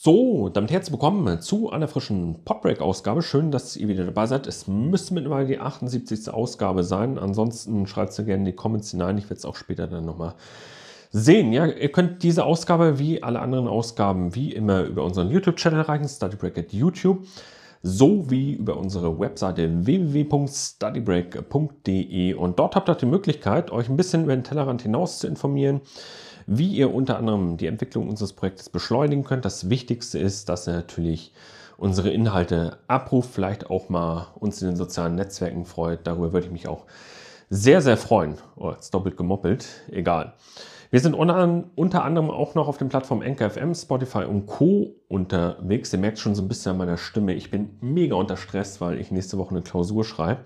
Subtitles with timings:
[0.00, 3.20] So, damit herzlich willkommen zu einer frischen Podbreak-Ausgabe.
[3.20, 4.46] Schön, dass ihr wieder dabei seid.
[4.46, 6.32] Es müsste mittlerweile die 78.
[6.32, 7.18] Ausgabe sein.
[7.18, 9.18] Ansonsten schreibt es gerne in die Comments hinein.
[9.18, 10.34] Ich werde es auch später dann nochmal
[11.10, 11.52] sehen.
[11.52, 16.06] Ja, ihr könnt diese Ausgabe wie alle anderen Ausgaben wie immer über unseren YouTube-Channel erreichen,
[16.06, 17.26] StudyBreak at YouTube,
[17.82, 22.34] sowie über unsere Webseite www.studybreak.de.
[22.34, 25.80] Und dort habt ihr die Möglichkeit, euch ein bisschen über den Tellerrand hinaus zu informieren
[26.50, 29.44] wie ihr unter anderem die Entwicklung unseres Projektes beschleunigen könnt.
[29.44, 31.34] Das Wichtigste ist, dass ihr natürlich
[31.76, 36.06] unsere Inhalte abruft, vielleicht auch mal uns in den sozialen Netzwerken freut.
[36.06, 36.86] Darüber würde ich mich auch
[37.50, 38.38] sehr, sehr freuen.
[38.56, 40.32] Oh, jetzt doppelt gemoppelt, egal.
[40.90, 44.94] Wir sind unter, anderem auch noch auf den Plattformen NKFM, Spotify und Co.
[45.08, 45.92] unterwegs.
[45.92, 47.34] Ihr merkt schon so ein bisschen an meiner Stimme.
[47.34, 50.40] Ich bin mega unter Stress, weil ich nächste Woche eine Klausur schreibe.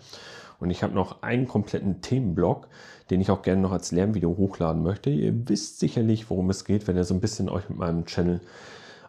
[0.59, 2.67] Und ich habe noch einen kompletten Themenblock,
[3.11, 5.11] den ich auch gerne noch als Lernvideo hochladen möchte.
[5.11, 8.41] Ihr wisst sicherlich, worum es geht, wenn ihr so ein bisschen euch mit meinem Channel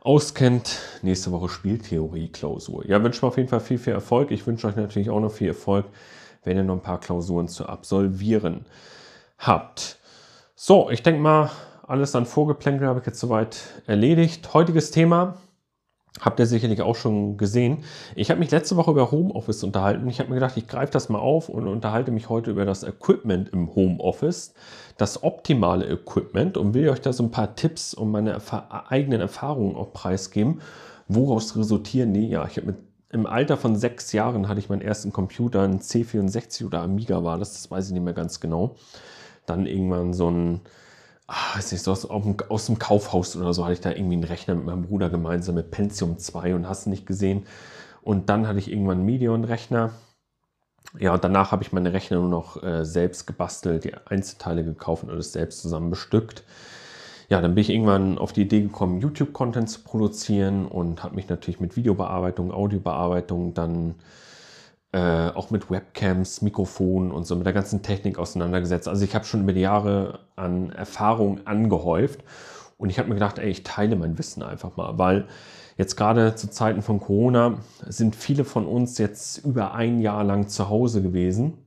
[0.02, 0.82] auskennt.
[1.02, 2.86] Nächste Woche Spieltheorie-Klausur.
[2.88, 4.30] Ja, wünsche mir auf jeden Fall viel, viel Erfolg.
[4.30, 5.86] Ich wünsche euch natürlich auch noch viel Erfolg,
[6.44, 8.68] wenn ihr noch ein paar Klausuren zu absolvieren
[9.40, 9.98] habt.
[10.66, 11.52] So, ich denke mal,
[11.86, 14.54] alles an Vorgeplänkel habe ich jetzt soweit erledigt.
[14.54, 15.36] Heutiges Thema
[16.22, 17.84] Habt ihr sicherlich auch schon gesehen.
[18.16, 20.08] Ich habe mich letzte Woche über Homeoffice unterhalten.
[20.08, 22.84] Ich habe mir gedacht, ich greife das mal auf und unterhalte mich heute über das
[22.84, 24.54] Equipment im Homeoffice,
[24.96, 28.40] das optimale Equipment und will euch da so ein paar Tipps und meine
[28.88, 30.62] eigenen Erfahrungen auch preisgeben.
[31.10, 32.30] Woraus resultieren die?
[32.30, 32.78] Ja, ich habe mit
[33.10, 37.38] im Alter von sechs Jahren hatte ich meinen ersten Computer, ein C64 oder Amiga war
[37.38, 38.78] das, das weiß ich nicht mehr ganz genau.
[39.46, 40.62] Dann irgendwann so ein
[41.28, 44.24] ach, weiß nicht, so aus, aus dem Kaufhaus oder so hatte ich da irgendwie einen
[44.24, 47.46] Rechner mit meinem Bruder gemeinsam mit Pentium 2 und hast nicht gesehen.
[48.02, 49.92] Und dann hatte ich irgendwann einen Medion-Rechner.
[51.00, 55.04] Ja, und danach habe ich meine Rechner nur noch äh, selbst gebastelt, die Einzelteile gekauft
[55.04, 56.44] und alles selbst zusammen bestückt.
[57.30, 61.30] Ja, dann bin ich irgendwann auf die Idee gekommen, YouTube-Content zu produzieren und habe mich
[61.30, 63.96] natürlich mit Videobearbeitung, Audiobearbeitung dann
[64.94, 68.88] äh, auch mit Webcams, Mikrofonen und so mit der ganzen Technik auseinandergesetzt.
[68.88, 72.24] Also ich habe schon über die Jahre an Erfahrung angehäuft
[72.78, 75.28] und ich habe mir gedacht, ey, ich teile mein Wissen einfach mal, weil
[75.78, 80.48] jetzt gerade zu Zeiten von Corona sind viele von uns jetzt über ein Jahr lang
[80.48, 81.58] zu Hause gewesen.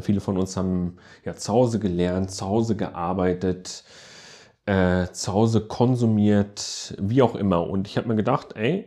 [0.00, 3.82] Viele von uns haben ja zu Hause gelernt, zu Hause gearbeitet,
[4.66, 7.68] äh, zu Hause konsumiert, wie auch immer.
[7.68, 8.86] Und ich habe mir gedacht, ey,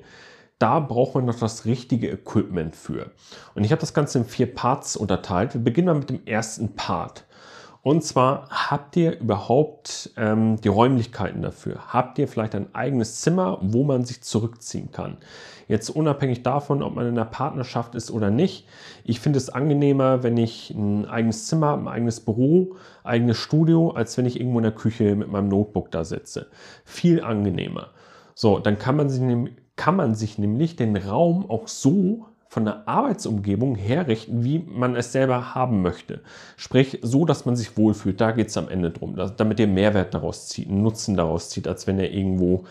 [0.61, 3.11] da braucht man noch das richtige Equipment für.
[3.55, 5.55] Und ich habe das Ganze in vier Parts unterteilt.
[5.55, 7.25] Wir beginnen mal mit dem ersten Part.
[7.83, 11.79] Und zwar, habt ihr überhaupt ähm, die Räumlichkeiten dafür?
[11.87, 15.17] Habt ihr vielleicht ein eigenes Zimmer, wo man sich zurückziehen kann?
[15.67, 18.67] Jetzt unabhängig davon, ob man in einer Partnerschaft ist oder nicht.
[19.03, 23.89] Ich finde es angenehmer, wenn ich ein eigenes Zimmer habe, ein eigenes Büro, eigenes Studio,
[23.89, 26.51] als wenn ich irgendwo in der Küche mit meinem Notebook da sitze.
[26.85, 27.87] Viel angenehmer.
[28.35, 29.21] So, dann kann man sich
[29.75, 35.13] kann man sich nämlich den Raum auch so von der Arbeitsumgebung herrichten, wie man es
[35.13, 36.19] selber haben möchte.
[36.57, 38.19] Sprich, so, dass man sich wohlfühlt.
[38.19, 41.65] Da geht es am Ende drum, damit ihr Mehrwert daraus zieht, einen Nutzen daraus zieht,
[41.65, 42.65] als wenn ihr irgendwo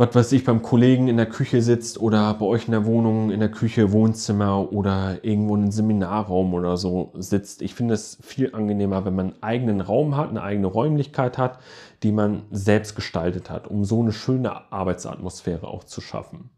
[0.00, 3.30] was weiß ich, beim Kollegen in der Küche sitzt oder bei euch in der Wohnung,
[3.30, 7.60] in der Küche, Wohnzimmer oder irgendwo in einem Seminarraum oder so sitzt.
[7.60, 11.58] Ich finde es viel angenehmer, wenn man einen eigenen Raum hat, eine eigene Räumlichkeit hat,
[12.02, 16.48] die man selbst gestaltet hat, um so eine schöne Arbeitsatmosphäre auch zu schaffen.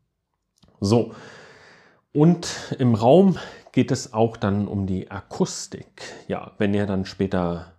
[0.78, 1.10] So,
[2.12, 3.38] und im Raum
[3.72, 6.04] geht es auch dann um die Akustik.
[6.28, 7.71] Ja, wenn ihr dann später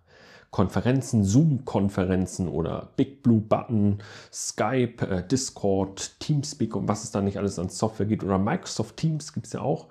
[0.54, 3.98] Konferenzen, Zoom-Konferenzen oder Big Blue Button,
[4.32, 8.96] Skype, äh, Discord, Teamspeak und was es da nicht alles an Software gibt oder Microsoft
[8.96, 9.88] Teams gibt es ja auch.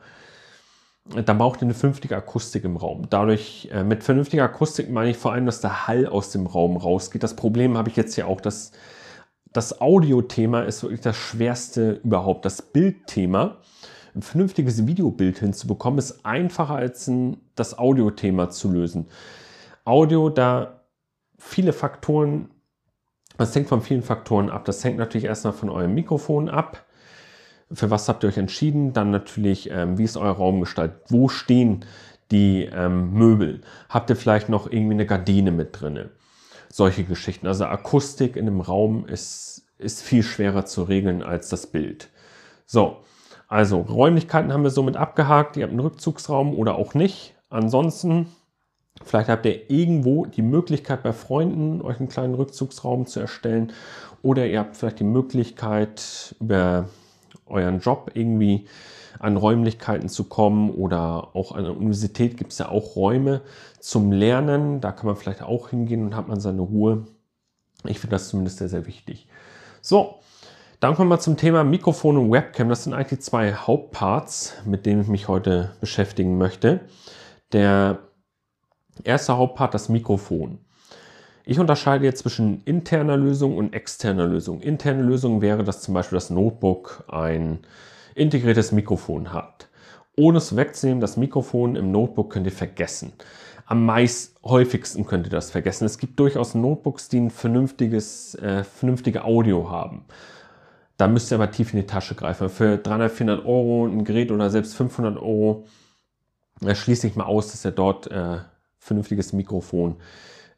[1.26, 3.10] Dann braucht ihr eine vernünftige Akustik im Raum.
[3.10, 6.78] Dadurch, äh, mit vernünftiger Akustik meine ich vor allem, dass der Hall aus dem Raum
[6.78, 7.24] rausgeht.
[7.24, 8.72] Das Problem habe ich jetzt ja auch, dass
[9.52, 12.46] das Audio-Thema ist wirklich das schwerste überhaupt.
[12.46, 13.58] Das Bildthema,
[14.16, 19.08] ein vernünftiges Videobild hinzubekommen, ist einfacher als ein, das Audio-Thema zu lösen.
[19.86, 20.82] Audio, da
[21.38, 22.50] viele Faktoren,
[23.38, 24.66] das hängt von vielen Faktoren ab.
[24.66, 26.86] Das hängt natürlich erstmal von eurem Mikrofon ab.
[27.72, 28.94] Für was habt ihr euch entschieden?
[28.94, 31.02] Dann natürlich, ähm, wie ist euer Raum gestaltet?
[31.10, 31.86] Wo stehen
[32.32, 33.62] die ähm, Möbel?
[33.90, 36.10] Habt ihr vielleicht noch irgendwie eine Gardine mit drin?
[36.70, 37.48] Solche Geschichten.
[37.48, 42.10] Also Akustik in einem Raum ist, ist viel schwerer zu regeln als das Bild.
[42.66, 42.98] So,
[43.48, 45.58] also Räumlichkeiten haben wir somit abgehakt.
[45.58, 47.36] Ihr habt einen Rückzugsraum oder auch nicht.
[47.50, 48.28] Ansonsten
[49.06, 53.72] Vielleicht habt ihr irgendwo die Möglichkeit bei Freunden euch einen kleinen Rückzugsraum zu erstellen
[54.22, 56.90] oder ihr habt vielleicht die Möglichkeit über
[57.46, 58.68] euren Job irgendwie
[59.20, 63.42] an Räumlichkeiten zu kommen oder auch an der Universität gibt es ja auch Räume
[63.80, 64.82] zum Lernen.
[64.82, 67.06] Da kann man vielleicht auch hingehen und hat man seine Ruhe.
[67.86, 69.28] Ich finde das zumindest sehr, sehr wichtig.
[69.82, 70.20] So,
[70.80, 72.68] Dann kommen wir zum Thema Mikrofon und Webcam.
[72.68, 76.82] Das sind eigentlich zwei Hauptparts, mit denen ich mich heute beschäftigen möchte.
[77.54, 78.00] Der
[79.04, 80.60] erste Hauptpart, das Mikrofon.
[81.46, 84.62] Ich unterscheide jetzt zwischen interner Lösung und externer Lösung.
[84.62, 87.60] Interne Lösung wäre, dass zum Beispiel das Notebook ein
[88.16, 89.68] integriertes Mikrofon hat.
[90.16, 93.14] Ohne es wegzunehmen, das Mikrofon im Notebook könnt ihr vergessen.
[93.66, 95.86] Am meist häufigsten könnt ihr das vergessen.
[95.86, 100.06] Es gibt durchaus Notebooks, die ein vernünftiges, äh, vernünftige Audio haben.
[100.98, 102.50] Da müsst ihr aber tief in die Tasche greifen.
[102.50, 105.66] Für 300, 400 Euro ein Gerät oder selbst 500 Euro
[106.62, 108.38] äh, schließe ich mal aus, dass ihr dort äh,
[108.84, 109.96] vernünftiges Mikrofon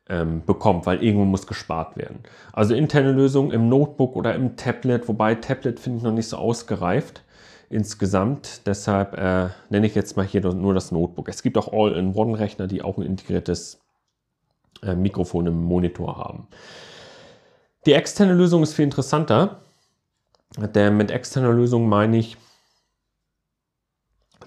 [0.08, 2.20] ähm, bekommt, weil irgendwo muss gespart werden.
[2.54, 6.38] Also interne Lösung im Notebook oder im Tablet, wobei Tablet finde ich noch nicht so
[6.38, 7.24] ausgereift
[7.70, 8.68] insgesamt.
[8.68, 11.28] Deshalb äh, nenne ich jetzt mal hier nur das Notebook.
[11.30, 13.82] Es gibt auch All-in-One-Rechner, die auch ein integriertes
[14.84, 16.48] äh, Mikrofon im Monitor haben.
[17.86, 19.62] Die externe Lösung ist viel interessanter.
[20.58, 22.38] Denn mit externer Lösung meine ich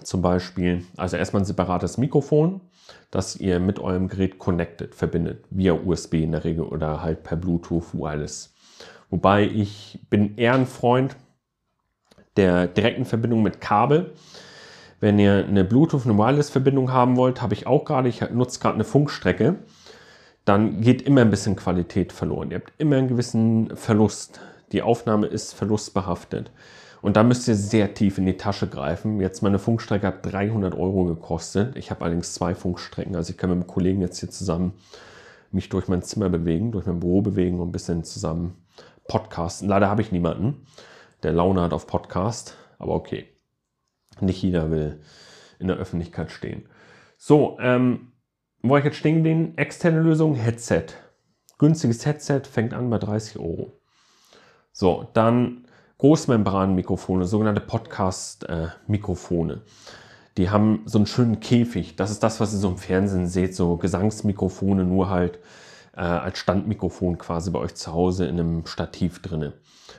[0.03, 2.61] zum Beispiel, also erstmal ein separates Mikrofon,
[3.11, 7.37] das ihr mit eurem Gerät connected, verbindet, via USB in der Regel oder halt per
[7.37, 8.53] Bluetooth Wireless.
[9.09, 11.15] Wobei ich bin eher ein Freund
[12.37, 14.13] der direkten Verbindung mit Kabel.
[14.99, 18.75] Wenn ihr eine Bluetooth, eine Wireless-Verbindung haben wollt, habe ich auch gerade, ich nutze gerade
[18.75, 19.55] eine Funkstrecke,
[20.45, 22.51] dann geht immer ein bisschen Qualität verloren.
[22.51, 24.41] Ihr habt immer einen gewissen Verlust.
[24.71, 26.51] Die Aufnahme ist verlustbehaftet.
[27.01, 29.21] Und da müsst ihr sehr tief in die Tasche greifen.
[29.21, 31.77] Jetzt meine Funkstrecke hat 300 Euro gekostet.
[31.77, 33.15] Ich habe allerdings zwei Funkstrecken.
[33.15, 34.73] Also ich kann mit einem Kollegen jetzt hier zusammen
[35.51, 38.55] mich durch mein Zimmer bewegen, durch mein Büro bewegen und ein bisschen zusammen
[39.07, 39.67] podcasten.
[39.67, 40.65] Leider habe ich niemanden,
[41.23, 42.55] der Laune hat auf Podcast.
[42.77, 43.27] Aber okay.
[44.21, 45.01] Nicht jeder will
[45.59, 46.67] in der Öffentlichkeit stehen.
[47.17, 48.11] So, ähm,
[48.61, 49.53] wo ich jetzt stehen geblieben?
[49.57, 50.87] Externe Lösung, Headset.
[51.57, 53.79] Günstiges Headset fängt an bei 30 Euro.
[54.71, 55.65] So, dann
[55.99, 59.61] Großmembranmikrofone, sogenannte Podcast-Mikrofone.
[60.37, 61.97] Die haben so einen schönen Käfig.
[61.97, 65.39] Das ist das, was ihr so im Fernsehen seht, so Gesangsmikrofone, nur halt
[65.97, 69.51] äh, als Standmikrofon quasi bei euch zu Hause in einem Stativ drinne.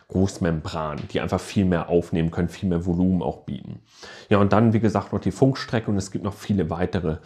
[0.08, 3.82] Großmembran, die einfach viel mehr aufnehmen können, viel mehr Volumen auch bieten.
[4.30, 7.18] Ja, und dann, wie gesagt, noch die Funkstrecke und es gibt noch viele weitere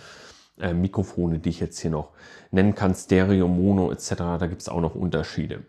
[0.59, 2.09] äh, Mikrofone, die ich jetzt hier noch
[2.51, 4.15] nennen kann, Stereo, Mono etc.
[4.17, 5.63] Da gibt es auch noch Unterschiede.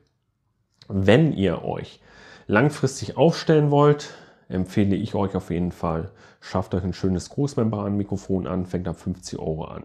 [0.88, 2.00] Wenn ihr euch
[2.48, 4.14] langfristig aufstellen wollt,
[4.50, 9.40] empfehle ich euch auf jeden Fall, schafft euch ein schönes Großmembran-Mikrofon an, fängt ab 50
[9.40, 9.84] Euro an.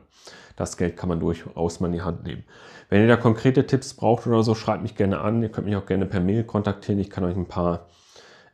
[0.56, 2.44] Das Geld kann man durchaus mal in die Hand nehmen.
[2.90, 5.42] Wenn ihr da konkrete Tipps braucht oder so, schreibt mich gerne an.
[5.42, 7.00] Ihr könnt mich auch gerne per Mail kontaktieren.
[7.00, 7.86] Ich kann euch ein paar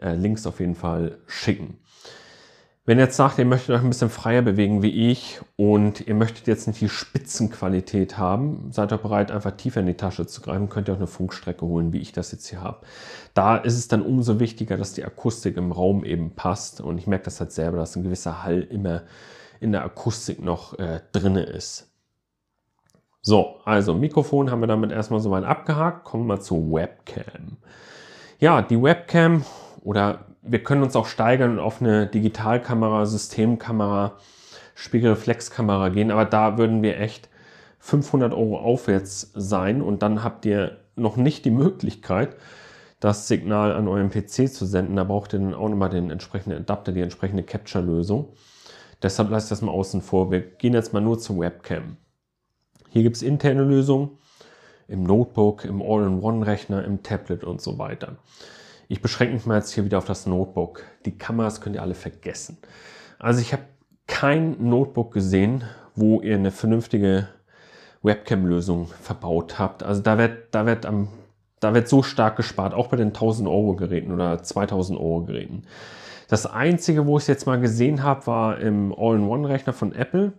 [0.00, 1.79] äh, Links auf jeden Fall schicken.
[2.88, 6.15] Wenn ihr jetzt sagt, ihr möchtet euch ein bisschen freier bewegen wie ich und ihr
[6.15, 10.41] möchtet jetzt nicht die Spitzenqualität haben, seid ihr bereit, einfach tiefer in die Tasche zu
[10.41, 12.87] greifen, könnt ihr auch eine Funkstrecke holen, wie ich das jetzt hier habe.
[13.35, 17.09] Da ist es dann umso wichtiger, dass die Akustik im Raum eben passt und ich
[17.09, 19.03] merke das halt selber, dass ein gewisser Hall immer
[19.59, 21.91] in der Akustik noch äh, drinne ist.
[23.21, 26.05] So, also Mikrofon haben wir damit erstmal soweit abgehakt.
[26.05, 27.56] Kommen wir zur Webcam.
[28.39, 29.44] Ja, die Webcam
[29.82, 34.16] oder wir können uns auch steigern und auf eine Digitalkamera, Systemkamera,
[34.75, 37.28] Spiegelreflexkamera gehen, aber da würden wir echt
[37.78, 42.36] 500 Euro aufwärts sein und dann habt ihr noch nicht die Möglichkeit,
[43.00, 44.96] das Signal an euren PC zu senden.
[44.96, 48.32] Da braucht ihr dann auch nochmal den entsprechenden Adapter, die entsprechende Capture-Lösung.
[49.03, 50.31] Deshalb lasst das mal außen vor.
[50.31, 51.98] Wir gehen jetzt mal nur zur Webcam.
[52.88, 54.19] Hier gibt es interne Lösungen
[54.88, 58.17] im Notebook, im All-in-One-Rechner, im Tablet und so weiter.
[58.88, 60.82] Ich beschränke mich mal jetzt hier wieder auf das Notebook.
[61.05, 62.58] Die Kameras könnt ihr alle vergessen.
[63.19, 63.64] Also ich habe
[64.06, 65.64] kein Notebook gesehen,
[65.94, 67.28] wo ihr eine vernünftige
[68.02, 69.82] Webcam-Lösung verbaut habt.
[69.82, 71.08] Also da wird, da wird am
[71.60, 75.62] da wird so stark gespart, auch bei den 1000 Euro Geräten oder 2000 Euro Geräten.
[76.28, 80.32] Das einzige, wo ich es jetzt mal gesehen habe, war im All-in-One-Rechner von Apple.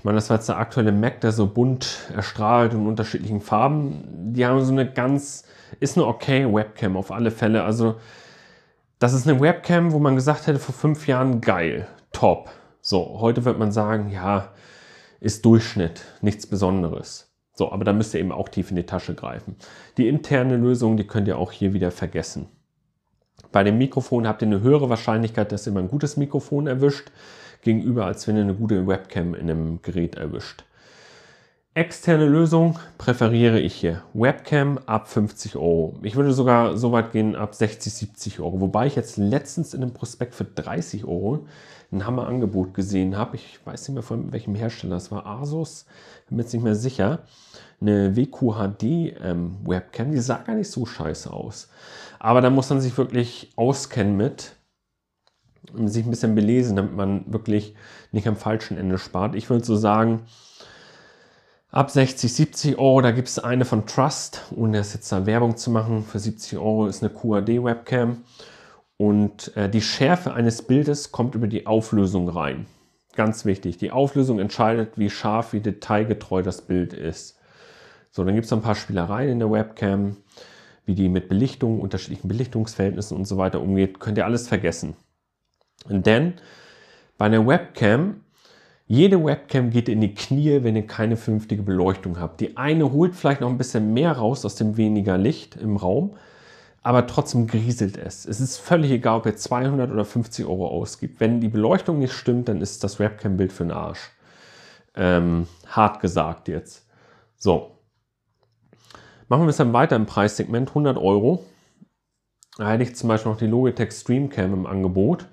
[0.00, 3.42] Ich meine, das war jetzt der aktuelle Mac, der so bunt erstrahlt und in unterschiedlichen
[3.42, 4.32] Farben.
[4.32, 5.44] Die haben so eine ganz
[5.78, 7.64] ist eine okay Webcam auf alle Fälle.
[7.64, 7.96] Also,
[8.98, 12.48] das ist eine Webcam, wo man gesagt hätte vor fünf Jahren geil, top.
[12.80, 14.48] So, heute wird man sagen, ja,
[15.20, 17.30] ist Durchschnitt, nichts Besonderes.
[17.52, 19.56] So, aber da müsst ihr eben auch tief in die Tasche greifen.
[19.98, 22.48] Die interne Lösung, die könnt ihr auch hier wieder vergessen.
[23.52, 27.12] Bei dem Mikrofon habt ihr eine höhere Wahrscheinlichkeit, dass ihr mal ein gutes Mikrofon erwischt,
[27.62, 30.64] gegenüber als wenn ihr eine gute Webcam in einem Gerät erwischt.
[31.72, 34.02] Externe Lösung präferiere ich hier.
[34.12, 35.94] Webcam ab 50 Euro.
[36.02, 38.60] Ich würde sogar so weit gehen ab 60, 70 Euro.
[38.60, 41.46] Wobei ich jetzt letztens in einem Prospekt für 30 Euro
[41.92, 43.36] ein Hammerangebot gesehen habe.
[43.36, 44.96] Ich weiß nicht mehr von welchem Hersteller.
[44.96, 45.86] Das war Asus.
[46.28, 47.20] Bin mir jetzt nicht mehr sicher.
[47.80, 48.82] Eine WQHD
[49.22, 50.10] ähm, Webcam.
[50.10, 51.68] Die sah gar nicht so scheiße aus.
[52.18, 54.56] Aber da muss man sich wirklich auskennen mit.
[55.84, 57.74] Sich ein bisschen belesen, damit man wirklich
[58.12, 59.34] nicht am falschen Ende spart.
[59.34, 60.22] Ich würde so sagen,
[61.72, 65.70] Ab 60, 70 Euro, da gibt es eine von Trust, ohne jetzt da Werbung zu
[65.70, 66.02] machen.
[66.02, 68.24] Für 70 Euro ist eine QAD-Webcam.
[68.96, 72.66] Und äh, die Schärfe eines Bildes kommt über die Auflösung rein.
[73.14, 73.78] Ganz wichtig.
[73.78, 77.38] Die Auflösung entscheidet, wie scharf, wie detailgetreu das Bild ist.
[78.10, 80.16] So, dann gibt es ein paar Spielereien in der Webcam,
[80.86, 84.00] wie die mit Belichtung, unterschiedlichen Belichtungsverhältnissen und so weiter umgeht.
[84.00, 84.96] Könnt ihr alles vergessen.
[85.88, 86.34] Denn
[87.18, 88.20] bei einer Webcam
[88.92, 92.40] jede Webcam geht in die Knie, wenn ihr keine vernünftige Beleuchtung habt.
[92.40, 96.16] Die eine holt vielleicht noch ein bisschen mehr raus aus dem weniger Licht im Raum,
[96.82, 98.26] aber trotzdem grieselt es.
[98.26, 101.20] Es ist völlig egal, ob ihr 200 oder 50 Euro ausgibt.
[101.20, 104.10] Wenn die Beleuchtung nicht stimmt, dann ist das Webcam-Bild für den Arsch.
[104.96, 106.84] Ähm, hart gesagt jetzt.
[107.36, 107.76] So.
[109.28, 111.44] Machen wir es dann weiter im Preissegment, 100 Euro.
[112.58, 115.28] Da hätte ich zum Beispiel noch die Logitech Streamcam im Angebot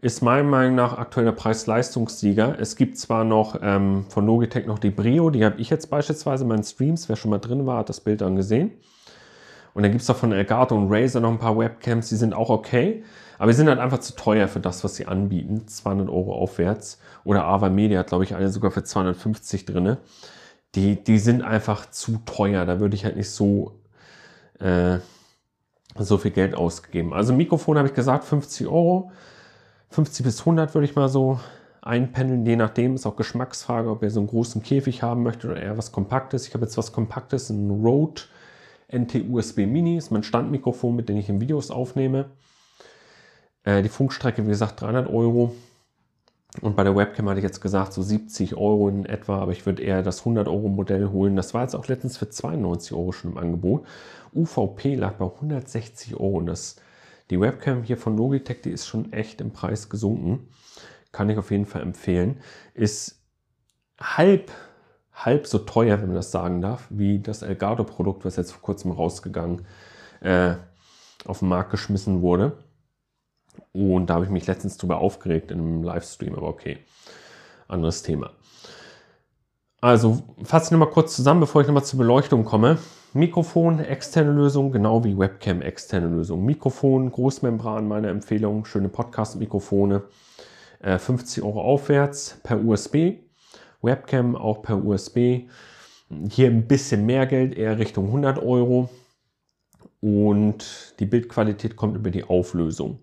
[0.00, 2.56] ist meiner Meinung nach aktuell der Preis-Leistungssieger.
[2.60, 6.44] Es gibt zwar noch ähm, von Logitech noch die Brio, die habe ich jetzt beispielsweise
[6.44, 8.72] in meinen Streams, wer schon mal drin war, hat das Bild dann gesehen.
[9.74, 12.34] Und dann gibt es auch von Elgato und Razer noch ein paar Webcams, die sind
[12.34, 13.04] auch okay,
[13.38, 16.98] aber die sind halt einfach zu teuer für das, was sie anbieten, 200 Euro aufwärts.
[17.24, 19.96] Oder Ava Media hat, glaube ich, eine sogar für 250 drin.
[20.74, 23.80] Die, die sind einfach zu teuer, da würde ich halt nicht so,
[24.58, 24.98] äh,
[25.96, 27.14] so viel Geld ausgeben.
[27.14, 29.12] Also Mikrofon habe ich gesagt, 50 Euro.
[29.90, 31.40] 50 bis 100 würde ich mal so
[31.80, 35.60] einpendeln, je nachdem, ist auch Geschmacksfrage, ob ihr so einen großen Käfig haben möchtet oder
[35.60, 36.46] eher was Kompaktes.
[36.46, 38.22] Ich habe jetzt was Kompaktes, ein Rode
[38.92, 42.26] NT-USB Mini, ist mein Standmikrofon, mit dem ich in Videos aufnehme.
[43.64, 45.54] Äh, die Funkstrecke, wie gesagt, 300 Euro.
[46.62, 49.66] Und bei der Webcam hatte ich jetzt gesagt, so 70 Euro in etwa, aber ich
[49.66, 51.36] würde eher das 100 Euro Modell holen.
[51.36, 53.86] Das war jetzt auch letztens für 92 Euro schon im Angebot.
[54.34, 56.76] UVP lag bei 160 Euro und das
[57.30, 60.48] die Webcam hier von Logitech, die ist schon echt im Preis gesunken.
[61.12, 62.40] Kann ich auf jeden Fall empfehlen.
[62.74, 63.22] Ist
[64.00, 64.50] halb,
[65.12, 68.90] halb so teuer, wenn man das sagen darf, wie das Elgato-Produkt, was jetzt vor kurzem
[68.92, 69.66] rausgegangen,
[70.20, 70.54] äh,
[71.24, 72.58] auf den Markt geschmissen wurde.
[73.72, 76.78] Und da habe ich mich letztens drüber aufgeregt in einem Livestream, aber okay,
[77.66, 78.30] anderes Thema.
[79.80, 82.78] Also fasse ich nochmal kurz zusammen, bevor ich nochmal zur Beleuchtung komme.
[83.14, 86.44] Mikrofon, externe Lösung, genau wie Webcam, externe Lösung.
[86.44, 90.02] Mikrofon, Großmembran, meine Empfehlung, schöne Podcast-Mikrofone,
[90.82, 93.14] 50 äh, Euro aufwärts per USB.
[93.80, 95.48] Webcam auch per USB.
[96.28, 98.90] Hier ein bisschen mehr Geld, eher Richtung 100 Euro.
[100.02, 102.98] Und die Bildqualität kommt über die Auflösung.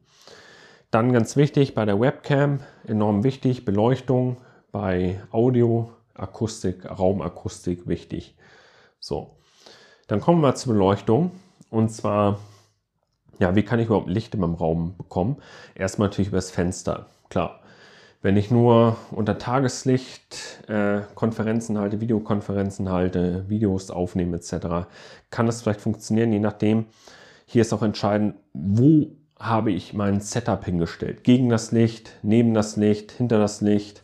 [0.91, 4.37] Dann ganz wichtig bei der Webcam, enorm wichtig, Beleuchtung
[4.71, 8.37] bei Audio, Akustik, Raumakustik wichtig.
[8.99, 9.34] So,
[10.07, 11.31] dann kommen wir zur Beleuchtung.
[11.69, 12.39] Und zwar,
[13.39, 15.37] ja, wie kann ich überhaupt Licht in meinem Raum bekommen?
[15.73, 17.07] Erstmal natürlich über das Fenster.
[17.29, 17.59] Klar,
[18.21, 24.87] wenn ich nur unter Tageslicht äh, Konferenzen halte, Videokonferenzen halte, Videos aufnehme etc.,
[25.29, 26.85] kann das vielleicht funktionieren, je nachdem.
[27.45, 31.23] Hier ist auch entscheidend, wo habe ich mein Setup hingestellt.
[31.23, 34.03] Gegen das Licht, neben das Licht, hinter das Licht,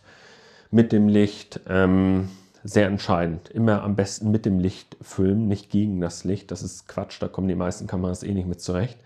[0.72, 1.62] mit dem Licht.
[1.67, 2.29] Ähm,
[2.63, 3.50] sehr entscheidend.
[3.50, 6.51] Immer am besten mit dem Licht filmen, nicht gegen das Licht.
[6.51, 9.00] Das ist Quatsch, da kommen die meisten Kameras eh nicht mit zurecht.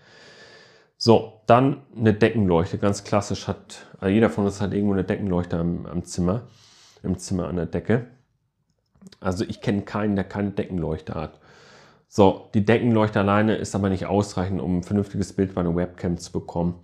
[0.98, 2.78] So, dann eine Deckenleuchte.
[2.78, 6.42] Ganz klassisch hat, also jeder von uns hat irgendwo eine Deckenleuchte am, am Zimmer,
[7.02, 8.06] im Zimmer an der Decke.
[9.20, 11.38] Also ich kenne keinen, der keine Deckenleuchte hat.
[12.08, 16.18] So, die Deckenleuchte alleine ist aber nicht ausreichend, um ein vernünftiges Bild bei einer Webcam
[16.18, 16.80] zu bekommen.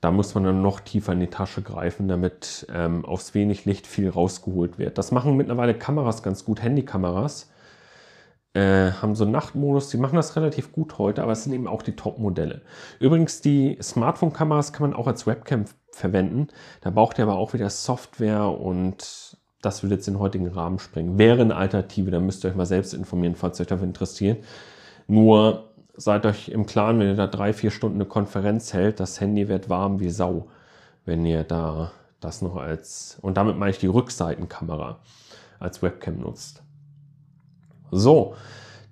[0.00, 3.86] Da muss man dann noch tiefer in die Tasche greifen, damit ähm, aufs wenig Licht
[3.86, 4.96] viel rausgeholt wird.
[4.96, 7.50] Das machen mittlerweile Kameras ganz gut, Handykameras.
[8.52, 11.68] Äh, haben so einen Nachtmodus, die machen das relativ gut heute, aber es sind eben
[11.68, 12.62] auch die Top-Modelle.
[12.98, 16.48] Übrigens, die Smartphone-Kameras kann man auch als Webcam verwenden.
[16.80, 21.18] Da braucht ihr aber auch wieder Software und das würde jetzt den heutigen Rahmen sprengen.
[21.18, 24.42] Wäre eine Alternative, da müsst ihr euch mal selbst informieren, falls euch dafür interessiert.
[25.06, 25.69] Nur
[26.00, 29.48] seid euch im Klaren, wenn ihr da drei, vier Stunden eine Konferenz hält, das Handy
[29.48, 30.48] wird warm wie Sau,
[31.04, 35.00] wenn ihr da das noch als, und damit meine ich die Rückseitenkamera
[35.58, 36.62] als Webcam nutzt.
[37.90, 38.34] So,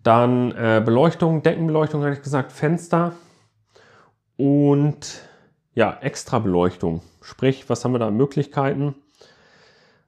[0.02, 3.12] dann äh, Beleuchtung, Deckenbeleuchtung hatte ich gesagt, Fenster
[4.36, 5.22] und
[5.74, 7.00] ja, extra Beleuchtung.
[7.22, 8.94] Sprich, was haben wir da an Möglichkeiten?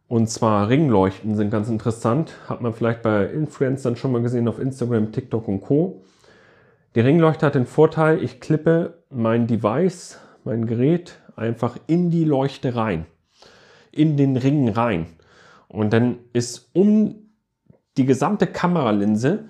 [0.09, 2.33] Und zwar Ringleuchten sind ganz interessant.
[2.49, 6.02] Hat man vielleicht bei Influencern schon mal gesehen auf Instagram, TikTok und Co.
[6.97, 12.75] Die Ringleuchte hat den Vorteil, ich klippe mein Device, mein Gerät einfach in die Leuchte
[12.75, 13.06] rein.
[13.92, 15.06] In den Ring rein.
[15.68, 17.30] Und dann ist um
[17.97, 19.44] die gesamte Kameralinse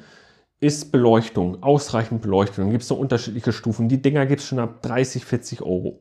[0.60, 2.64] ist Beleuchtung, ausreichend Beleuchtung.
[2.64, 3.88] Dann gibt es so unterschiedliche Stufen.
[3.88, 6.00] Die Dinger gibt es schon ab 30, 40 Euro.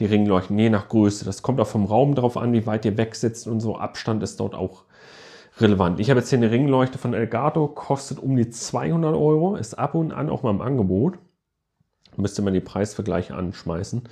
[0.00, 1.24] Die Ringleuchten, je nach Größe.
[1.24, 3.76] Das kommt auch vom Raum drauf an, wie weit ihr weg sitzt und so.
[3.76, 4.84] Abstand ist dort auch
[5.58, 6.00] relevant.
[6.00, 9.94] Ich habe jetzt hier eine Ringleuchte von Elgato, kostet um die 200 Euro, ist ab
[9.94, 11.18] und an auch mal im Angebot.
[12.16, 14.02] Müsste man die Preisvergleiche anschmeißen.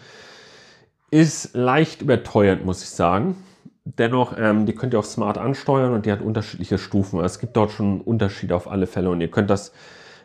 [1.11, 3.37] Ist leicht überteuert, muss ich sagen.
[3.85, 7.21] Dennoch, ähm, die könnt ihr auch smart ansteuern und die hat unterschiedliche Stufen.
[7.21, 9.73] Es gibt dort schon Unterschiede auf alle Fälle und ihr könnt das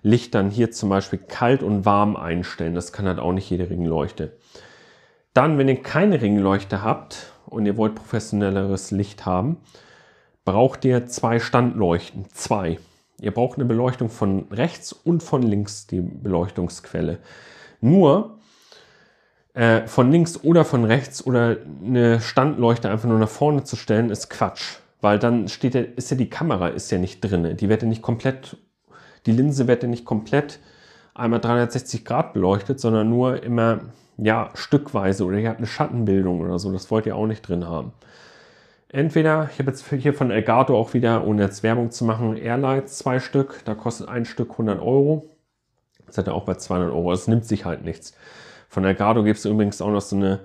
[0.03, 2.75] Licht dann hier zum Beispiel kalt und warm einstellen.
[2.75, 4.37] Das kann halt auch nicht jede Ringleuchte.
[5.33, 9.57] Dann, wenn ihr keine Ringleuchte habt und ihr wollt professionelleres Licht haben,
[10.47, 12.23] braucht ihr zwei Standleuchten.
[12.31, 12.79] Zwei.
[13.19, 17.17] Ihr braucht eine Beleuchtung von rechts und von links, die Beleuchtungsquelle.
[17.81, 18.37] Nur,
[19.53, 24.09] äh, von links oder von rechts oder eine Standleuchte einfach nur nach vorne zu stellen,
[24.09, 24.77] ist Quatsch.
[25.01, 27.57] Weil dann steht ja, ist ja die Kamera ist ja nicht drin.
[27.57, 28.55] Die wird ja nicht komplett,
[29.25, 30.59] die Linse wird ja nicht komplett
[31.13, 33.81] einmal 360 Grad beleuchtet, sondern nur immer
[34.15, 36.71] ja, stückweise oder ihr habt eine Schattenbildung oder so.
[36.71, 37.91] Das wollt ihr auch nicht drin haben.
[38.89, 42.97] Entweder, ich habe jetzt hier von Elgato auch wieder, ohne jetzt Werbung zu machen, Airlights
[42.99, 43.61] zwei Stück.
[43.65, 45.25] Da kostet ein Stück 100 Euro.
[46.05, 47.11] Das hat er auch bei 200 Euro.
[47.11, 48.13] Es nimmt sich halt nichts.
[48.69, 50.39] Von Elgato gibt es übrigens auch noch so eine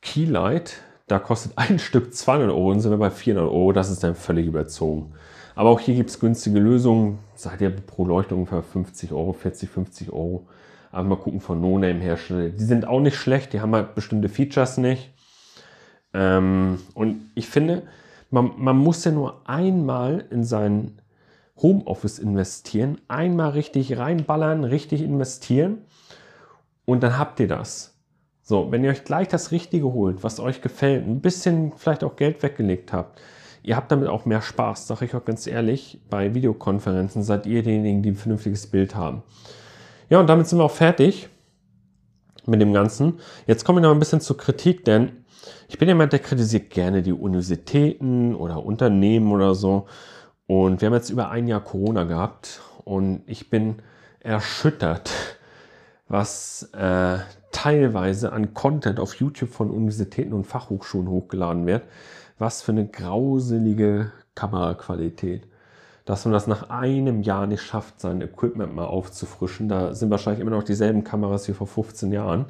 [0.00, 0.80] Keylight.
[1.08, 3.72] Da kostet ein Stück 200 Euro und sind wir bei 400 Euro.
[3.72, 5.12] Das ist dann völlig überzogen.
[5.54, 7.18] Aber auch hier gibt es günstige Lösungen.
[7.34, 10.46] Seid ihr pro Leuchtung ungefähr 50 Euro, 40, 50 Euro.
[10.90, 12.48] Aber mal gucken von No-Name-Hersteller.
[12.48, 13.52] Die sind auch nicht schlecht.
[13.52, 15.12] Die haben halt bestimmte Features nicht.
[16.14, 17.82] Ähm, und ich finde,
[18.30, 21.00] man, man muss ja nur einmal in sein
[21.60, 22.98] Homeoffice investieren.
[23.08, 25.78] Einmal richtig reinballern, richtig investieren
[26.84, 27.94] und dann habt ihr das.
[28.42, 32.16] So, wenn ihr euch gleich das Richtige holt, was euch gefällt, ein bisschen vielleicht auch
[32.16, 33.20] Geld weggelegt habt,
[33.62, 36.00] ihr habt damit auch mehr Spaß, sage ich auch ganz ehrlich.
[36.10, 39.22] Bei Videokonferenzen seid ihr diejenigen, die ein vernünftiges Bild haben.
[40.10, 41.28] Ja, und damit sind wir auch fertig
[42.44, 43.20] mit dem Ganzen.
[43.46, 45.23] Jetzt komme ich noch ein bisschen zur Kritik, denn
[45.68, 49.86] ich bin jemand, der kritisiert gerne die Universitäten oder Unternehmen oder so.
[50.46, 53.76] Und wir haben jetzt über ein Jahr Corona gehabt und ich bin
[54.20, 55.10] erschüttert,
[56.08, 57.18] was äh,
[57.52, 61.84] teilweise an Content auf YouTube von Universitäten und Fachhochschulen hochgeladen wird.
[62.38, 65.46] Was für eine grauselige Kameraqualität.
[66.04, 69.68] Dass man das nach einem Jahr nicht schafft, sein Equipment mal aufzufrischen.
[69.68, 72.46] Da sind wahrscheinlich immer noch dieselben Kameras wie vor 15 Jahren,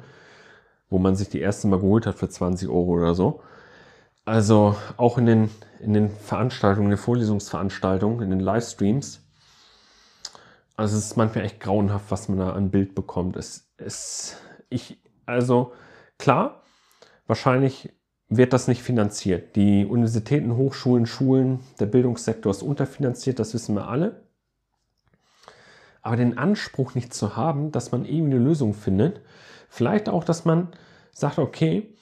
[0.95, 3.41] wo man sich die erste Mal geholt hat für 20 Euro oder so.
[4.23, 9.25] Also auch in den, in den Veranstaltungen, in den Vorlesungsveranstaltungen, in den Livestreams
[10.77, 13.37] also es ist manchmal echt grauenhaft, was man da an Bild bekommt.
[13.37, 14.37] Es, es,
[14.69, 15.73] ich, also
[16.17, 16.63] klar,
[17.27, 17.93] wahrscheinlich
[18.27, 19.55] wird das nicht finanziert.
[19.55, 24.23] Die Universitäten, Hochschulen, Schulen, der Bildungssektor ist unterfinanziert, das wissen wir alle.
[26.01, 29.21] Aber den Anspruch nicht zu haben, dass man irgendwie eine Lösung findet,
[29.75, 30.69] vielleicht auch, dass man
[31.11, 31.93] sagt, okay,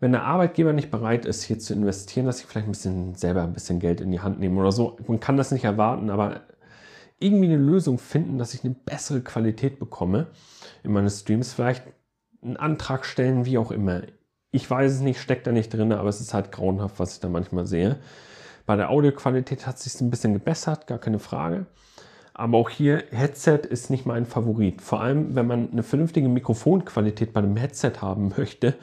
[0.00, 3.42] wenn der Arbeitgeber nicht bereit ist, hier zu investieren, dass ich vielleicht ein bisschen selber
[3.42, 4.96] ein bisschen Geld in die Hand nehme oder so.
[5.08, 6.42] Man kann das nicht erwarten, aber
[7.18, 10.28] irgendwie eine Lösung finden, dass ich eine bessere Qualität bekomme
[10.84, 11.52] in meinen Streams.
[11.52, 11.82] Vielleicht
[12.42, 14.02] einen Antrag stellen, wie auch immer.
[14.52, 17.20] Ich weiß es nicht, steckt da nicht drin, aber es ist halt grauenhaft, was ich
[17.20, 17.98] da manchmal sehe.
[18.66, 21.66] Bei der Audioqualität hat es sich ein bisschen gebessert, gar keine Frage.
[22.38, 24.80] Aber auch hier, Headset ist nicht mein Favorit.
[24.80, 28.74] Vor allem, wenn man eine vernünftige Mikrofonqualität bei einem Headset haben möchte,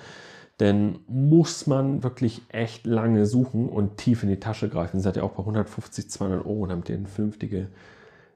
[0.58, 5.00] dann muss man wirklich echt lange suchen und tief in die Tasche greifen.
[5.00, 7.70] Seid ihr auch bei 150, 200 Euro, damit ihr eine vernünftige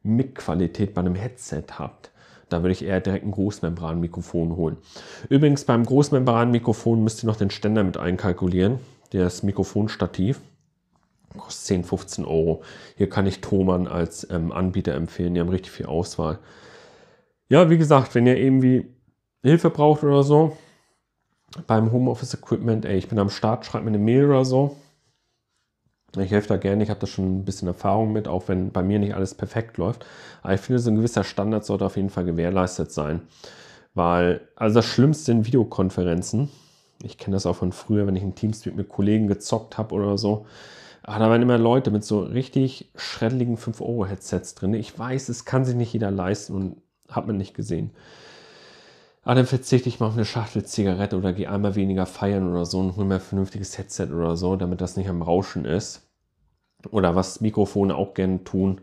[0.03, 2.11] Mic-Qualität bei einem Headset habt,
[2.47, 4.77] da würde ich eher direkt ein Großmembran-Mikrofon holen.
[5.27, 8.79] Übrigens beim Großmembran-Mikrofon müsst ihr noch den Ständer mit einkalkulieren,
[9.11, 10.39] das Mikrofonstativ.
[11.37, 12.63] Kostet 10, 15 Euro.
[12.97, 15.33] Hier kann ich Thomann als ähm, Anbieter empfehlen.
[15.33, 16.39] Die haben richtig viel Auswahl.
[17.49, 18.87] Ja, wie gesagt, wenn ihr irgendwie
[19.41, 20.57] Hilfe braucht oder so,
[21.67, 24.75] beim Homeoffice Equipment, ey, ich bin am Start, schreibt mir eine Mail oder so.
[26.17, 28.81] Ich helfe da gerne, ich habe da schon ein bisschen Erfahrung mit, auch wenn bei
[28.81, 30.05] mir nicht alles perfekt läuft.
[30.41, 33.21] Aber ich finde, so ein gewisser Standard sollte auf jeden Fall gewährleistet sein.
[33.93, 36.49] Weil, also das Schlimmste in Videokonferenzen,
[37.03, 40.17] ich kenne das auch von früher, wenn ich in Teamspeak mit Kollegen gezockt habe oder
[40.17, 40.45] so,
[41.03, 44.73] aber da waren immer Leute mit so richtig schreddeligen 5-Euro-Headsets drin.
[44.73, 47.91] Ich weiß, es kann sich nicht jeder leisten und hat man nicht gesehen.
[49.23, 52.65] Aber dann verzichte ich mal auf eine Schachtel Zigarette oder gehe einmal weniger feiern oder
[52.65, 56.05] so und hole mir ein vernünftiges Headset oder so, damit das nicht am Rauschen ist.
[56.91, 58.81] oder was Mikrofone auch gerne tun,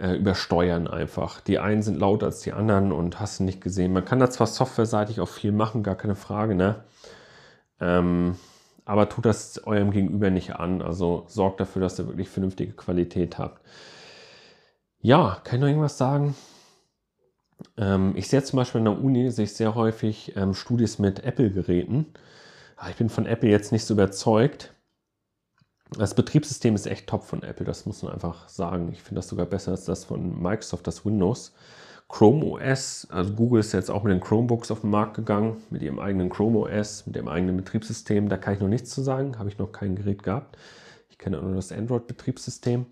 [0.00, 1.40] äh, übersteuern einfach.
[1.40, 3.92] Die einen sind lauter als die anderen und hast du nicht gesehen.
[3.92, 6.84] Man kann da zwar softwareseitig auch viel machen, gar keine Frage, ne?
[7.80, 8.36] Ähm,
[8.84, 10.82] aber tut das eurem Gegenüber nicht an.
[10.82, 13.60] Also sorgt dafür, dass ihr wirklich vernünftige Qualität habt.
[15.00, 16.34] Ja, kann ich noch irgendwas sagen?
[17.76, 21.24] Ähm, ich sehe zum Beispiel in der Uni sehe ich sehr häufig ähm, Studis mit
[21.24, 22.06] Apple-Geräten.
[22.76, 24.72] Ah, ich bin von Apple jetzt nicht so überzeugt.
[25.98, 28.90] Das Betriebssystem ist echt top von Apple, das muss man einfach sagen.
[28.92, 31.52] Ich finde das sogar besser als das von Microsoft, das Windows.
[32.12, 35.80] Chrome OS, also Google ist jetzt auch mit den Chromebooks auf den Markt gegangen, mit
[35.80, 38.28] ihrem eigenen Chrome OS, mit dem eigenen Betriebssystem.
[38.28, 40.58] Da kann ich noch nichts zu sagen, habe ich noch kein Gerät gehabt.
[41.08, 42.84] Ich kenne nur das Android-Betriebssystem.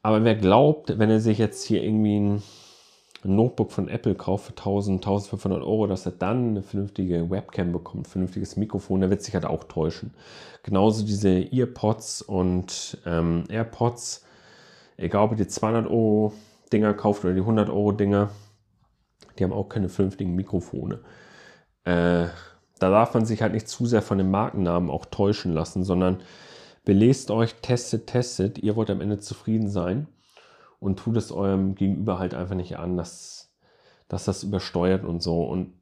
[0.00, 2.42] Aber wer glaubt, wenn er sich jetzt hier irgendwie ein
[3.24, 8.06] Notebook von Apple kauft für 1000, 1500 Euro, dass er dann eine vernünftige Webcam bekommt,
[8.06, 10.14] ein vernünftiges Mikrofon, der wird sich halt auch täuschen.
[10.62, 14.24] Genauso diese Earpods und ähm, AirPods,
[14.96, 16.32] egal ob die 200 Euro
[16.70, 18.30] Dinger kauft oder die 100 Euro Dinger,
[19.38, 21.00] die haben auch keine vernünftigen Mikrofone.
[21.84, 22.26] Äh,
[22.78, 26.22] da darf man sich halt nicht zu sehr von den Markennamen auch täuschen lassen, sondern
[26.84, 28.58] belest euch, testet, testet.
[28.58, 30.06] Ihr wollt am Ende zufrieden sein
[30.80, 33.52] und tut es eurem Gegenüber halt einfach nicht an, dass,
[34.08, 35.42] dass das übersteuert und so.
[35.44, 35.72] Und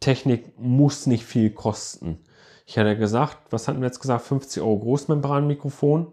[0.00, 2.18] Technik muss nicht viel kosten.
[2.66, 4.22] Ich hatte gesagt, was hatten wir jetzt gesagt?
[4.22, 6.12] 50 Euro Großmembranmikrofon,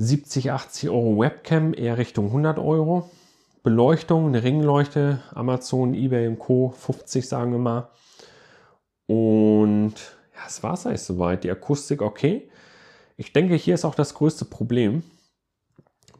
[0.00, 3.10] 70, 80 Euro Webcam, eher Richtung 100 Euro.
[3.62, 6.70] Beleuchtung, eine Ringleuchte, Amazon, eBay und Co.
[6.70, 7.90] 50 sagen wir mal.
[9.06, 9.94] Und
[10.34, 11.44] ja, das war es eigentlich soweit.
[11.44, 12.48] Die Akustik okay.
[13.18, 15.02] Ich denke, hier ist auch das größte Problem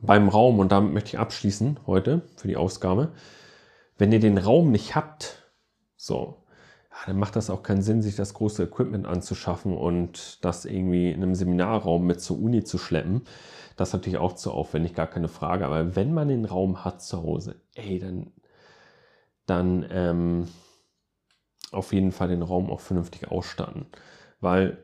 [0.03, 3.13] beim Raum, und damit möchte ich abschließen heute für die Ausgabe,
[3.97, 5.43] wenn ihr den Raum nicht habt,
[5.97, 6.43] so,
[7.07, 11.23] dann macht das auch keinen Sinn, sich das große Equipment anzuschaffen und das irgendwie in
[11.23, 13.23] einem Seminarraum mit zur Uni zu schleppen.
[13.77, 15.65] Das ist natürlich auch zu aufwendig, gar keine Frage.
[15.65, 18.33] Aber wenn man den Raum hat zu Hause, ey, dann,
[19.47, 20.49] dann ähm,
[21.73, 23.87] auf jeden Fall den Raum auch vernünftig ausstatten.
[24.41, 24.79] Weil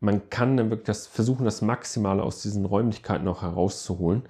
[0.00, 4.24] man kann dann wirklich das, versuchen, das Maximale aus diesen Räumlichkeiten auch herauszuholen.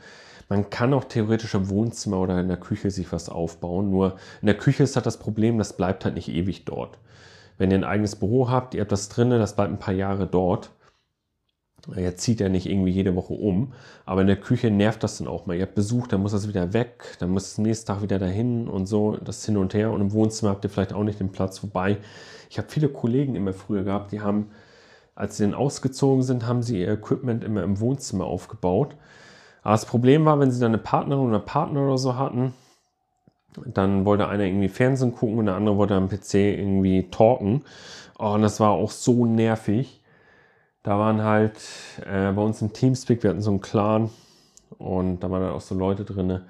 [0.49, 3.91] Man kann auch theoretisch im Wohnzimmer oder in der Küche sich was aufbauen.
[3.91, 6.99] Nur in der Küche ist halt das Problem, das bleibt halt nicht ewig dort.
[7.59, 10.27] Wenn ihr ein eigenes Büro habt, ihr habt das drinnen, das bleibt ein paar Jahre
[10.27, 10.71] dort.
[11.97, 13.73] Jetzt zieht er nicht irgendwie jede Woche um,
[14.05, 15.57] aber in der Küche nervt das dann auch mal.
[15.57, 18.69] Ihr habt Besuch, dann muss das wieder weg, dann muss es nächsten Tag wieder dahin
[18.69, 19.91] und so, das hin und her.
[19.91, 21.63] Und im Wohnzimmer habt ihr vielleicht auch nicht den Platz.
[21.65, 21.99] Wobei,
[22.51, 24.51] ich habe viele Kollegen immer früher gehabt, die haben,
[25.17, 28.97] als sie dann ausgezogen sind, haben sie ihr Equipment immer im Wohnzimmer aufgebaut.
[29.63, 32.53] Aber das Problem war, wenn sie dann eine Partnerin oder Partner oder so hatten,
[33.67, 37.63] dann wollte einer irgendwie Fernsehen gucken und der andere wollte am PC irgendwie talken.
[38.19, 40.03] Oh, und das war auch so nervig.
[40.83, 41.59] Da waren halt
[42.07, 44.11] äh, bei uns im Teamspeak, wir hatten so einen Clan
[44.79, 46.41] und da waren dann auch so Leute drin,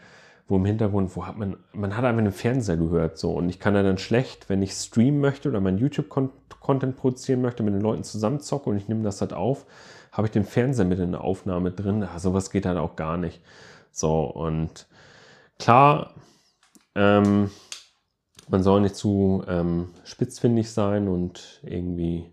[0.49, 3.61] wo im Hintergrund, wo hat man, man hat einfach einen Fernseher gehört so und ich
[3.61, 8.05] kann dann schlecht, wenn ich streamen möchte oder mein YouTube-Content produzieren möchte, mit den Leuten
[8.05, 9.67] zusammenzocke und ich nehme das halt auf,
[10.13, 12.07] habe ich den Fernseher mit in der Aufnahme drin.
[12.19, 13.43] Sowas geht halt auch gar nicht.
[13.91, 14.87] So, und
[15.59, 16.15] klar,
[16.95, 17.51] ähm,
[18.49, 22.31] man soll nicht zu ähm, spitzfindig sein und irgendwie,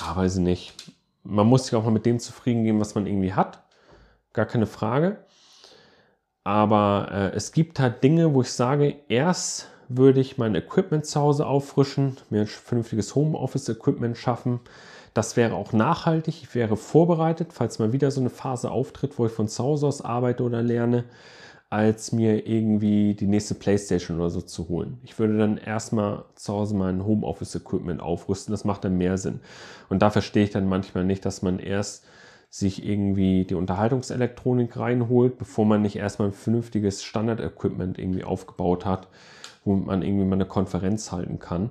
[0.00, 0.92] ja, weiß ich nicht.
[1.22, 3.62] Man muss sich auch mal mit dem zufrieden geben, was man irgendwie hat.
[4.32, 5.24] Gar keine Frage.
[6.42, 11.20] Aber äh, es gibt halt Dinge, wo ich sage, erst würde ich mein Equipment zu
[11.20, 14.60] Hause auffrischen, mir ein vernünftiges Homeoffice-Equipment schaffen,
[15.14, 16.42] das wäre auch nachhaltig.
[16.42, 19.86] Ich wäre vorbereitet, falls mal wieder so eine Phase auftritt, wo ich von zu Hause
[19.86, 21.04] aus arbeite oder lerne,
[21.70, 24.98] als mir irgendwie die nächste Playstation oder so zu holen.
[25.04, 28.52] Ich würde dann erstmal zu Hause mein Homeoffice-Equipment aufrüsten.
[28.52, 29.40] Das macht dann mehr Sinn.
[29.88, 32.04] Und da verstehe ich dann manchmal nicht, dass man erst
[32.50, 39.08] sich irgendwie die Unterhaltungselektronik reinholt, bevor man nicht erstmal ein vernünftiges Standard-Equipment irgendwie aufgebaut hat,
[39.64, 41.70] womit man irgendwie mal eine Konferenz halten kann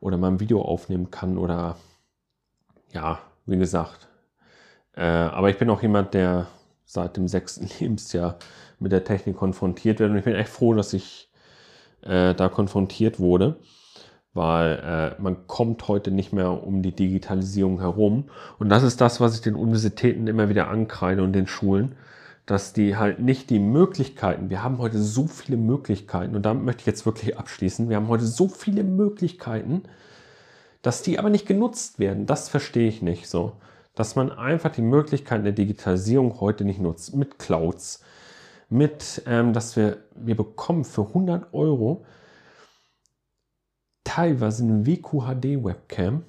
[0.00, 1.76] oder mal ein Video aufnehmen kann oder
[2.94, 4.08] ja, wie gesagt.
[4.96, 6.46] Äh, aber ich bin auch jemand, der
[6.84, 8.36] seit dem sechsten Lebensjahr
[8.78, 10.10] mit der Technik konfrontiert wird.
[10.10, 11.30] Und ich bin echt froh, dass ich
[12.02, 13.56] äh, da konfrontiert wurde,
[14.32, 18.30] weil äh, man kommt heute nicht mehr um die Digitalisierung herum.
[18.58, 21.96] Und das ist das, was ich den Universitäten immer wieder ankreide und den Schulen,
[22.46, 26.80] dass die halt nicht die Möglichkeiten, wir haben heute so viele Möglichkeiten, und damit möchte
[26.80, 29.84] ich jetzt wirklich abschließen, wir haben heute so viele Möglichkeiten,
[30.84, 33.52] dass die aber nicht genutzt werden, das verstehe ich nicht so.
[33.94, 37.16] Dass man einfach die Möglichkeiten der Digitalisierung heute nicht nutzt.
[37.16, 38.02] Mit Clouds,
[38.68, 42.04] mit, ähm, dass wir, wir bekommen für 100 Euro
[44.04, 46.22] teilweise eine WQHD-Webcam,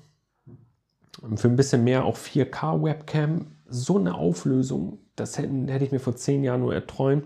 [1.36, 6.16] für ein bisschen mehr auch 4K-Webcam, so eine Auflösung, das hätten, hätte ich mir vor
[6.16, 7.26] zehn Jahren nur erträumt.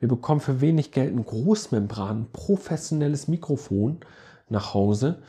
[0.00, 4.00] Wir bekommen für wenig Geld ein Großmembran, professionelles Mikrofon
[4.48, 5.22] nach Hause.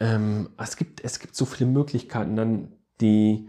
[0.00, 2.34] Ähm, es, gibt, es gibt so viele Möglichkeiten.
[2.34, 3.48] Dann die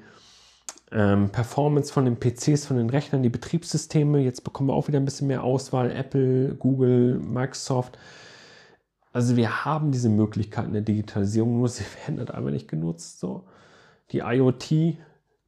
[0.92, 4.20] ähm, Performance von den PCs, von den Rechnern, die Betriebssysteme.
[4.20, 5.92] Jetzt bekommen wir auch wieder ein bisschen mehr Auswahl.
[5.92, 7.98] Apple, Google, Microsoft.
[9.14, 13.20] Also wir haben diese Möglichkeiten der Digitalisierung, nur sie werden halt einfach nicht genutzt.
[13.20, 13.46] So.
[14.12, 14.98] Die IoT,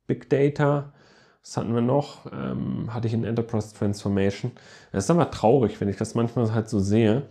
[0.07, 0.93] Big Data,
[1.41, 2.31] was hatten wir noch?
[2.31, 4.51] Ähm, hatte ich in Enterprise Transformation.
[4.93, 7.23] Das ist aber traurig, wenn ich das manchmal halt so sehe.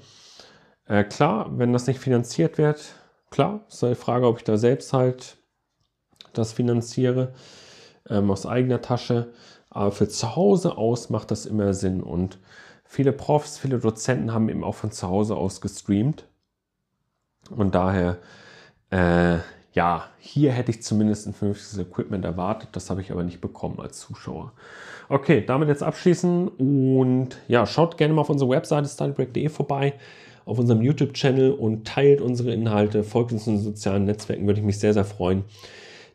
[0.87, 2.95] Äh, klar, wenn das nicht finanziert wird,
[3.33, 5.39] klar, ist die Frage, ob ich da selbst halt
[6.33, 7.35] das finanziere
[8.09, 9.33] ähm, aus eigener Tasche.
[9.71, 12.03] Aber für zu Hause aus macht das immer Sinn.
[12.03, 12.39] Und
[12.85, 16.27] viele Profs, viele Dozenten haben eben auch von zu Hause aus gestreamt.
[17.51, 18.19] Und daher,
[18.91, 19.39] äh,
[19.73, 22.69] ja, hier hätte ich zumindest ein vernünftiges Equipment erwartet.
[22.73, 24.53] Das habe ich aber nicht bekommen als Zuschauer.
[25.09, 29.95] Okay, damit jetzt abschließen und ja, schaut gerne mal auf unsere Webseite stylebreak.de vorbei,
[30.45, 34.67] auf unserem YouTube-Channel und teilt unsere Inhalte, folgt uns in den sozialen Netzwerken, würde ich
[34.67, 35.45] mich sehr, sehr freuen.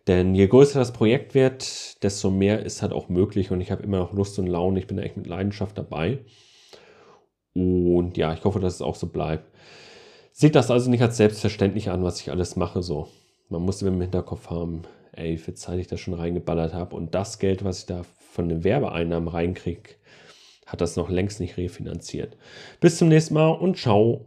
[0.07, 3.83] Denn je größer das Projekt wird, desto mehr ist halt auch möglich und ich habe
[3.83, 4.79] immer noch Lust und Laune.
[4.79, 6.19] Ich bin da echt mit Leidenschaft dabei.
[7.53, 9.51] Und ja, ich hoffe, dass es auch so bleibt.
[10.31, 12.83] Seht das also nicht als selbstverständlich an, was ich alles mache.
[12.83, 13.09] So,
[13.49, 16.95] man muss immer im Hinterkopf haben, ey, wie viel Zeit ich da schon reingeballert habe.
[16.95, 19.95] Und das Geld, was ich da von den Werbeeinnahmen reinkriege,
[20.67, 22.37] hat das noch längst nicht refinanziert.
[22.79, 24.25] Bis zum nächsten Mal und ciao.